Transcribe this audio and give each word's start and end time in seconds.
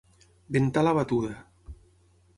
Ventar 0.55 0.83
la 0.87 0.95
batuda. 1.01 1.37